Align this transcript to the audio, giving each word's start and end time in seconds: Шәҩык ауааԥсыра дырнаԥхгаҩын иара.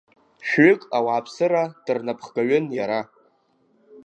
Шәҩык 0.47 0.81
ауааԥсыра 0.97 1.63
дырнаԥхгаҩын 1.85 2.65
иара. 2.77 2.99